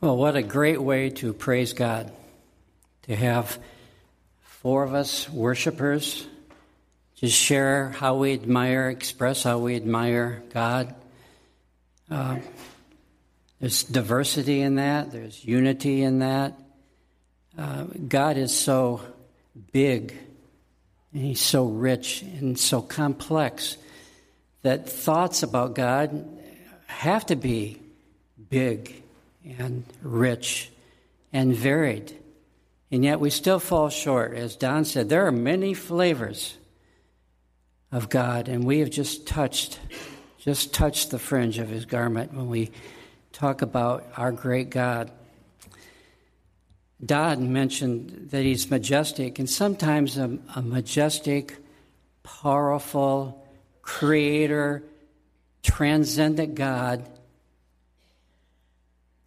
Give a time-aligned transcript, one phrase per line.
[0.00, 2.12] Well, what a great way to praise God.
[3.02, 3.58] To have
[4.42, 6.24] four of us worshipers
[7.16, 10.94] just share how we admire, express how we admire God.
[12.08, 12.36] Uh,
[13.58, 16.56] there's diversity in that, there's unity in that.
[17.58, 19.00] Uh, God is so
[19.72, 20.16] big,
[21.12, 23.76] and He's so rich and so complex
[24.62, 26.24] that thoughts about God
[26.86, 27.80] have to be
[28.48, 29.02] big
[29.58, 30.70] and rich
[31.32, 32.16] and varied.
[32.90, 34.34] And yet we still fall short.
[34.34, 36.56] As Don said, there are many flavors
[37.92, 39.78] of God, and we have just touched,
[40.38, 42.70] just touched the fringe of his garment when we
[43.32, 45.10] talk about our great God.
[47.04, 51.56] Don mentioned that he's majestic, and sometimes a, a majestic,
[52.22, 53.46] powerful,
[53.82, 54.82] creator,
[55.62, 57.08] transcendent God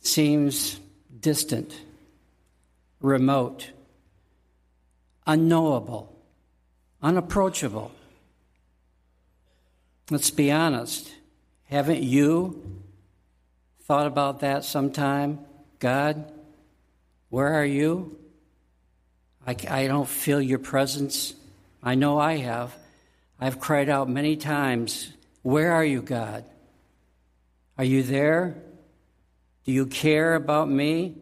[0.02, 0.80] seems
[1.20, 1.74] distant,
[3.00, 3.72] remote,
[5.26, 6.14] unknowable,
[7.02, 7.92] unapproachable.
[10.10, 11.10] Let's be honest.
[11.70, 12.62] Haven't you
[13.84, 15.40] thought about that sometime?
[15.80, 16.32] God,
[17.30, 18.18] where are you?
[19.48, 21.34] I, I don't feel your presence.
[21.82, 22.76] I know I have.
[23.40, 25.12] I've cried out many times,
[25.42, 26.46] Where are you, God?
[27.78, 28.62] Are you there?
[29.66, 31.16] Do you care about me?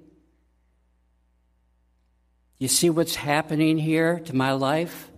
[2.58, 5.10] You see what's happening here to my life?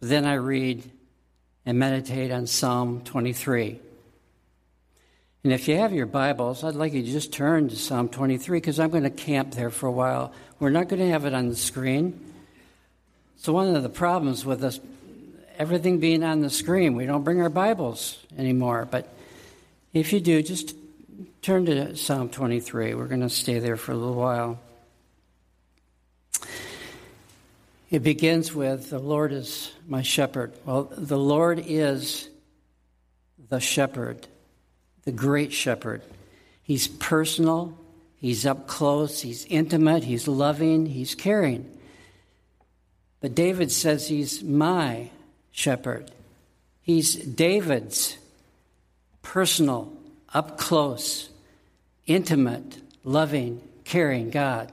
[0.00, 0.90] Then I read
[1.64, 3.78] and meditate on Psalm 23.
[5.44, 8.58] And if you have your Bibles, I'd like you to just turn to Psalm 23
[8.58, 10.32] because I'm going to camp there for a while.
[10.60, 12.32] We're not going to have it on the screen.
[13.36, 14.78] So, one of the problems with us,
[15.58, 18.86] everything being on the screen, we don't bring our Bibles anymore.
[18.88, 19.12] But
[19.92, 20.74] if you do, just
[21.42, 22.94] turn to Psalm 23.
[22.94, 24.58] We're going to stay there for a little while.
[27.90, 30.52] It begins with, The Lord is my shepherd.
[30.64, 32.30] Well, the Lord is
[33.50, 34.26] the shepherd,
[35.04, 36.00] the great shepherd.
[36.62, 37.76] He's personal,
[38.16, 41.70] he's up close, he's intimate, he's loving, he's caring.
[43.20, 45.10] But David says he's my
[45.50, 46.10] shepherd.
[46.80, 48.16] He's David's
[49.22, 49.92] personal,
[50.34, 51.30] up close,
[52.06, 54.72] intimate, loving, caring God.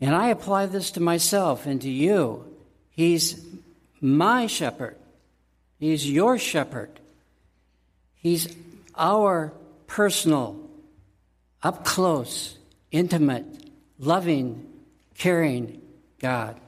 [0.00, 2.44] And I apply this to myself and to you.
[2.90, 3.42] He's
[4.00, 4.96] my shepherd.
[5.78, 6.90] He's your shepherd.
[8.14, 8.54] He's
[8.96, 9.52] our
[9.86, 10.58] personal,
[11.62, 12.56] up close,
[12.90, 13.44] intimate,
[13.98, 14.66] loving,
[15.16, 15.80] caring
[16.18, 16.58] God.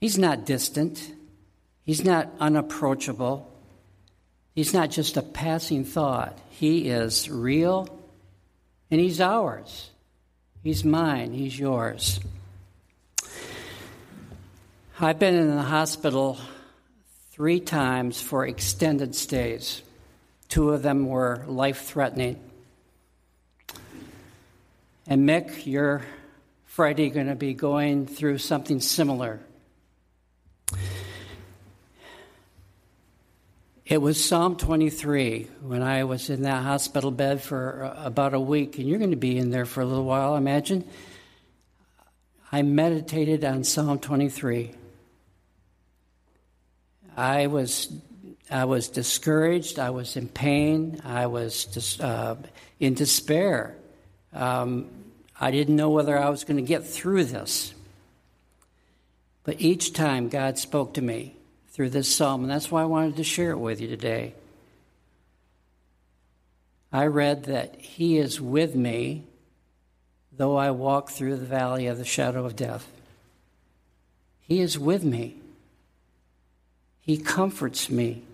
[0.00, 1.12] He's not distant.
[1.84, 3.50] He's not unapproachable.
[4.54, 6.38] He's not just a passing thought.
[6.50, 7.88] He is real
[8.90, 9.90] and He's ours.
[10.62, 11.32] He's mine.
[11.32, 12.20] He's yours.
[15.00, 16.38] I've been in the hospital
[17.30, 19.80] three times for extended stays.
[20.50, 22.38] Two of them were life threatening.
[25.06, 26.02] And Mick, you're
[26.66, 29.40] Friday going to be going through something similar.
[33.86, 38.78] It was Psalm 23 when I was in that hospital bed for about a week,
[38.78, 40.84] and you're going to be in there for a little while, I imagine.
[42.52, 44.72] I meditated on Psalm 23.
[47.16, 47.92] I was,
[48.50, 49.78] I was discouraged.
[49.78, 51.00] I was in pain.
[51.04, 52.36] I was dis, uh,
[52.78, 53.76] in despair.
[54.32, 54.88] Um,
[55.40, 57.74] I didn't know whether I was going to get through this.
[59.42, 61.34] But each time God spoke to me,
[61.80, 64.34] through this psalm, and that's why I wanted to share it with you today.
[66.92, 69.24] I read that He is with me,
[70.30, 72.86] though I walk through the valley of the shadow of death.
[74.42, 75.38] He is with me,
[77.00, 78.24] He comforts me.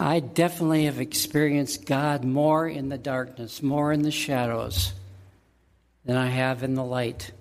[0.00, 4.94] I definitely have experienced God more in the darkness, more in the shadows
[6.06, 7.32] than I have in the light.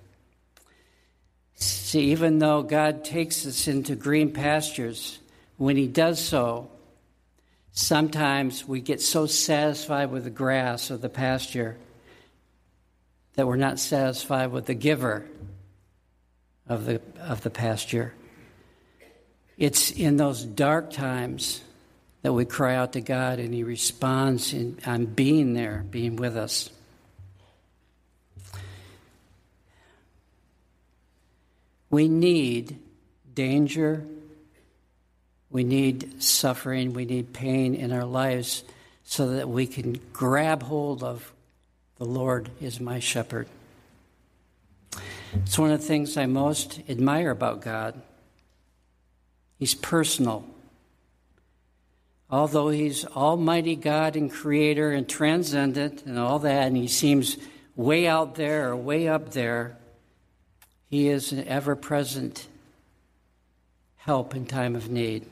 [1.65, 5.17] See, even though God takes us into green pastures,
[5.57, 6.69] when He does so,
[7.71, 11.77] sometimes we get so satisfied with the grass of the pasture
[13.33, 15.25] that we're not satisfied with the giver
[16.67, 18.13] of the, of the pasture.
[19.57, 21.61] It's in those dark times
[22.21, 26.37] that we cry out to God and He responds in, on being there, being with
[26.37, 26.69] us.
[31.95, 32.77] We need
[33.33, 34.03] danger.
[35.49, 38.65] We need suffering, we need pain in our lives
[39.05, 41.31] so that we can grab hold of
[41.97, 43.47] the Lord is my shepherd.
[45.35, 48.01] It's one of the things I most admire about God.
[49.57, 50.45] He's personal.
[52.29, 57.37] Although He's Almighty God and Creator and transcendent and all that, and He seems
[57.77, 59.77] way out there or way up there,
[60.89, 62.47] He is an ever present
[63.97, 65.25] help in time of need.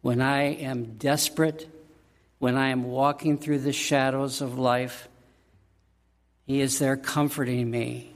[0.00, 1.68] When I am desperate,
[2.38, 5.08] when I am walking through the shadows of life,
[6.46, 8.10] He is there comforting me.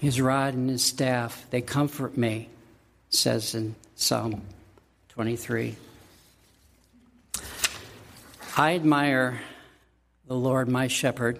[0.00, 2.48] His rod and his staff, they comfort me,
[3.08, 4.42] says in Psalm
[5.10, 5.76] 23.
[8.56, 9.40] I admire
[10.26, 11.38] the Lord my shepherd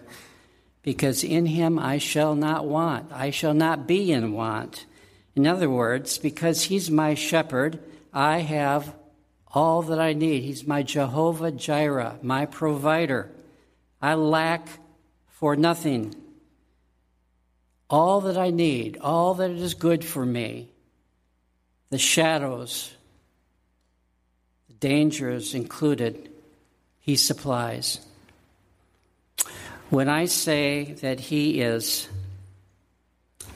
[0.82, 3.12] because in him I shall not want.
[3.12, 4.86] I shall not be in want.
[5.34, 7.78] In other words, because he's my shepherd,
[8.12, 8.94] I have
[9.54, 10.42] all that I need.
[10.42, 13.30] He's my Jehovah Jireh, my provider.
[14.00, 14.66] I lack
[15.28, 16.14] for nothing
[17.92, 20.70] all that I need, all that is good for me,
[21.90, 22.90] the shadows,
[24.66, 26.30] the dangers included,
[27.00, 28.00] He supplies.
[29.92, 32.08] When I say that He is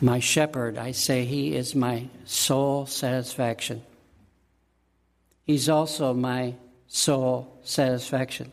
[0.02, 3.82] my shepherd, I say He is my sole satisfaction.
[5.44, 6.52] He's also my
[6.88, 8.52] soul satisfaction.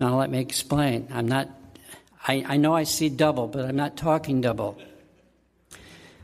[0.00, 1.08] Now, let me explain.
[1.10, 1.48] I'm not
[2.28, 4.76] I, I know I see double, but I'm not talking double.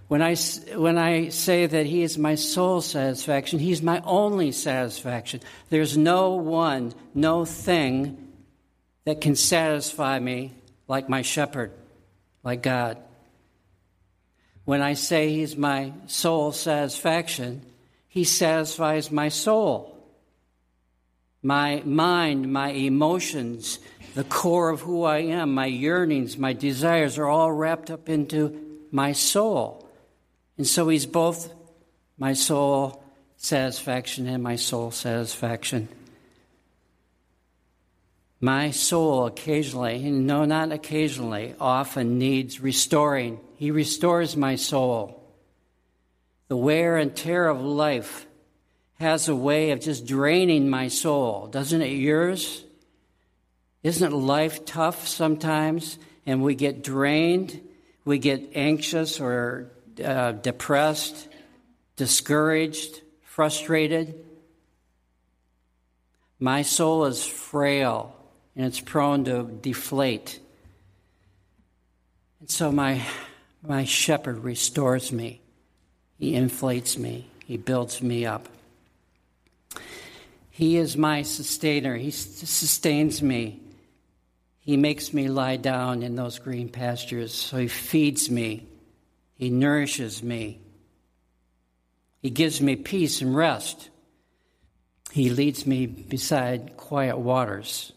[0.08, 0.34] When I,
[0.76, 5.40] when I say that He is my sole satisfaction, He's my only satisfaction.
[5.70, 8.27] There's no one, no thing
[9.08, 10.52] that can satisfy me
[10.86, 11.72] like my shepherd,
[12.44, 12.98] like God.
[14.66, 17.62] When I say He's my soul satisfaction,
[18.06, 19.98] He satisfies my soul,
[21.42, 23.78] my mind, my emotions,
[24.14, 28.60] the core of who I am, my yearnings, my desires are all wrapped up into
[28.92, 29.88] my soul.
[30.58, 31.50] And so he's both
[32.18, 33.02] my sole
[33.38, 35.88] satisfaction and my soul satisfaction.
[38.40, 43.40] My soul occasionally, no, not occasionally, often needs restoring.
[43.56, 45.24] He restores my soul.
[46.46, 48.26] The wear and tear of life
[49.00, 51.48] has a way of just draining my soul.
[51.48, 52.64] Doesn't it yours?
[53.82, 55.98] Isn't life tough sometimes?
[56.24, 57.60] And we get drained,
[58.04, 61.28] we get anxious or uh, depressed,
[61.96, 64.24] discouraged, frustrated.
[66.38, 68.14] My soul is frail
[68.58, 70.40] and it's prone to deflate.
[72.40, 73.00] And so my,
[73.62, 75.40] my shepherd restores me.
[76.18, 77.30] He inflates me.
[77.46, 78.48] He builds me up.
[80.50, 81.96] He is my sustainer.
[81.96, 83.60] He sustains me.
[84.58, 88.66] He makes me lie down in those green pastures, so He feeds me,
[89.36, 90.60] He nourishes me,
[92.20, 93.88] He gives me peace and rest.
[95.12, 97.92] He leads me beside quiet waters.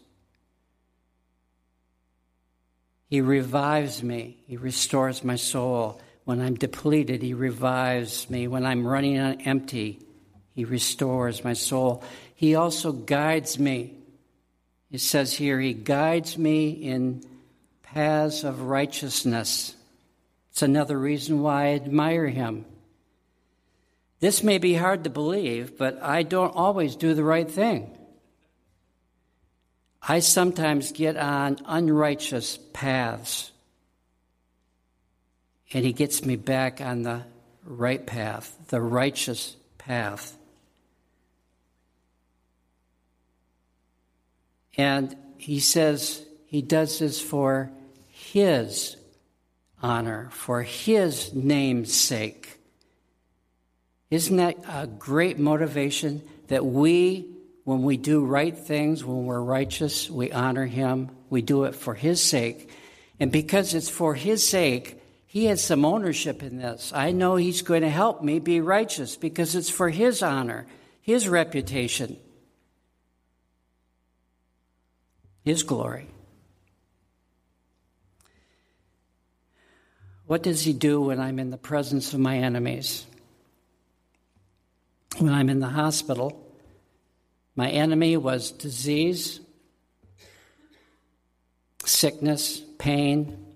[3.12, 4.38] He revives me.
[4.46, 6.00] He restores my soul.
[6.24, 8.48] When I'm depleted, He revives me.
[8.48, 9.98] When I'm running on empty,
[10.54, 12.02] He restores my soul.
[12.34, 13.92] He also guides me
[14.92, 17.24] it says here, He guides me in
[17.82, 19.74] paths of righteousness.
[20.50, 22.66] It's another reason why I admire Him.
[24.20, 27.96] This may be hard to believe, but I don't always do the right thing.
[30.06, 33.52] I sometimes get on unrighteous paths,
[35.72, 37.22] and He gets me back on the
[37.64, 40.36] right path, the righteous path.
[44.76, 47.70] And he says he does this for
[48.08, 48.96] his
[49.82, 52.58] honor, for his name's sake.
[54.10, 57.26] Isn't that a great motivation that we,
[57.64, 61.94] when we do right things, when we're righteous, we honor him, we do it for
[61.94, 62.70] his sake.
[63.20, 66.92] And because it's for his sake, he has some ownership in this.
[66.94, 70.66] I know he's going to help me be righteous because it's for his honor,
[71.00, 72.16] his reputation.
[75.44, 76.08] His glory.
[80.26, 83.04] What does He do when I'm in the presence of my enemies?
[85.18, 86.51] When I'm in the hospital,
[87.54, 89.40] my enemy was disease,
[91.84, 93.46] sickness, pain.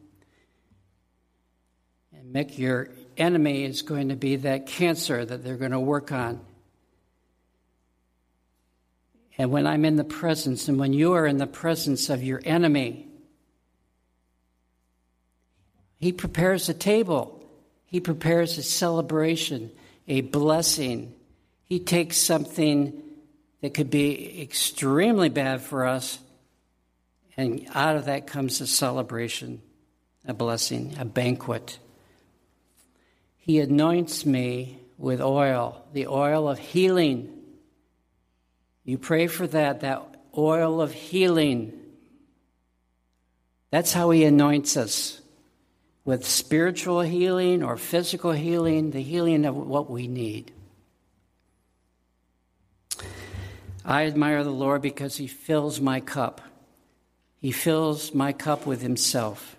[2.13, 6.13] And Mick, you're, enemy is going to be that cancer that they're going to work
[6.13, 6.41] on.
[9.39, 12.41] And when I'm in the presence, and when you are in the presence of your
[12.45, 13.07] enemy,
[15.99, 17.45] he prepares a table,
[17.87, 19.71] he prepares a celebration,
[20.09, 21.15] a blessing.
[21.65, 23.03] He takes something
[23.67, 26.21] that could be extremely bad for us,
[27.37, 29.61] and out of that comes a celebration,
[30.25, 31.81] a blessing, a banquet.
[33.39, 37.43] He anoints me with oil, the oil of healing.
[38.85, 41.73] You pray for that, that oil of healing.
[43.73, 45.21] That's how He anoints us
[46.05, 50.53] with spiritual healing or physical healing, the healing of what we need.
[53.89, 56.41] I admire the Lord because He fills my cup.
[57.39, 59.57] He fills my cup with Himself.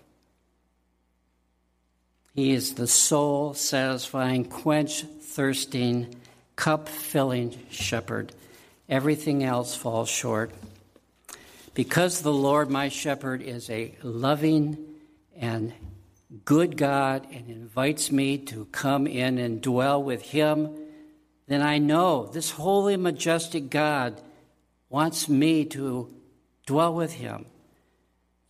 [2.34, 6.14] He is the soul satisfying, quench thirsting,
[6.56, 8.32] cup filling shepherd.
[8.86, 10.52] Everything else falls short.
[11.72, 14.76] Because the Lord, my shepherd, is a loving
[15.36, 15.72] and
[16.44, 20.68] good God and invites me to come in and dwell with Him
[21.48, 24.20] then I know this holy, majestic God
[24.90, 26.14] wants me to
[26.66, 27.46] dwell with him.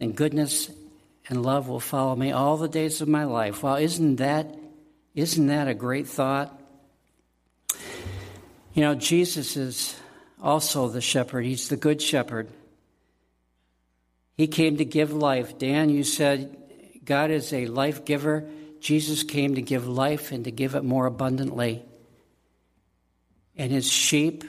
[0.00, 0.69] And goodness
[1.28, 3.62] and love will follow me all the days of my life.
[3.62, 4.55] Well, isn't that
[5.14, 6.61] isn't that a great thought?
[8.75, 9.97] You know, Jesus is
[10.40, 11.45] also the shepherd.
[11.45, 12.49] He's the good shepherd.
[14.37, 15.59] He came to give life.
[15.59, 16.57] Dan, you said
[17.05, 18.49] God is a life giver.
[18.81, 21.83] Jesus came to give life and to give it more abundantly
[23.59, 24.45] and his sheep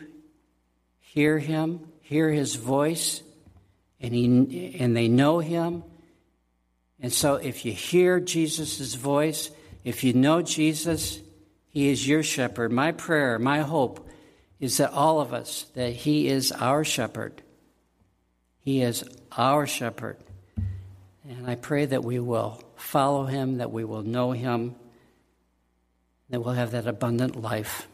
[0.99, 3.23] hear him, hear his voice,
[3.99, 5.83] and, he, and they know him.
[7.01, 9.49] And so, if you hear Jesus' voice,
[9.83, 11.19] if you know Jesus,
[11.69, 12.71] he is your shepherd.
[12.71, 14.07] My prayer, my hope
[14.59, 17.41] is that all of us, that he is our shepherd.
[18.59, 19.03] He is
[19.35, 20.17] our shepherd.
[21.27, 24.75] And I pray that we will follow him, that we will know him,
[26.29, 27.87] that we'll have that abundant life.